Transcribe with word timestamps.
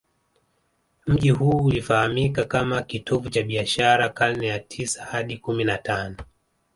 Mji 1.07 1.29
huu 1.29 1.65
ulifahamika 1.65 2.45
kama 2.45 2.81
kitovu 2.81 3.29
cha 3.29 3.43
biashara 3.43 4.09
karne 4.09 4.47
ya 4.47 4.59
tisa 4.59 5.05
hadi 5.05 5.37
kumi 5.37 5.63
na 5.63 5.77
tano 5.77 6.17